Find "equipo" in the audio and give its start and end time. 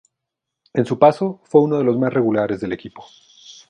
2.73-3.05